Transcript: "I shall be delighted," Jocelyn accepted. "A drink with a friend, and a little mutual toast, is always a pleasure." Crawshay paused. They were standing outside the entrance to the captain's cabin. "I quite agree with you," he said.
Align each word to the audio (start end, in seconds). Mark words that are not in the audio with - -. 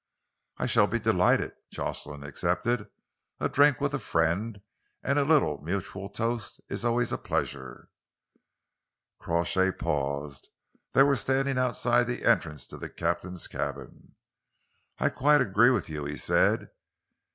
"I 0.57 0.65
shall 0.65 0.87
be 0.87 0.97
delighted," 0.97 1.51
Jocelyn 1.69 2.23
accepted. 2.23 2.89
"A 3.39 3.47
drink 3.47 3.79
with 3.79 3.93
a 3.93 3.99
friend, 3.99 4.59
and 5.03 5.19
a 5.19 5.23
little 5.23 5.61
mutual 5.63 6.09
toast, 6.09 6.59
is 6.69 6.83
always 6.83 7.11
a 7.11 7.19
pleasure." 7.19 7.87
Crawshay 9.19 9.71
paused. 9.73 10.49
They 10.93 11.03
were 11.03 11.15
standing 11.15 11.59
outside 11.59 12.07
the 12.07 12.25
entrance 12.25 12.65
to 12.69 12.77
the 12.77 12.89
captain's 12.89 13.45
cabin. 13.47 14.15
"I 14.97 15.09
quite 15.09 15.39
agree 15.39 15.69
with 15.69 15.87
you," 15.87 16.05
he 16.05 16.17
said. 16.17 16.71